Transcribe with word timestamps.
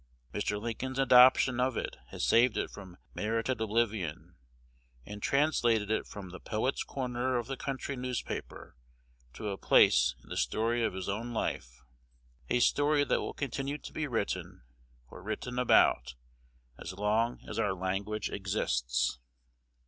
Mr. 0.33 0.59
Lincoln's 0.59 0.97
adoption 0.97 1.59
of 1.59 1.77
it 1.77 1.95
has 2.07 2.25
saved 2.25 2.57
it 2.57 2.71
from 2.71 2.97
merited 3.13 3.61
oblivion, 3.61 4.35
and 5.05 5.21
translated 5.21 5.91
it 5.91 6.07
from 6.07 6.29
the 6.29 6.39
"poet's 6.39 6.83
corner" 6.83 7.37
of 7.37 7.45
the 7.45 7.55
country 7.55 7.95
newspaper 7.95 8.75
to 9.33 9.49
a 9.49 9.59
place 9.59 10.15
in 10.23 10.29
the 10.29 10.37
story 10.37 10.83
of 10.83 10.93
his 10.93 11.07
own 11.07 11.33
life, 11.33 11.83
a 12.49 12.59
story 12.61 13.03
that 13.03 13.21
will 13.21 13.35
continue 13.35 13.77
to 13.77 13.93
be 13.93 14.07
written, 14.07 14.63
or 15.11 15.21
written 15.21 15.59
about, 15.59 16.15
as 16.79 16.93
long 16.93 17.39
as 17.47 17.59
our 17.59 17.75
language 17.75 18.27
exists. 18.27 19.19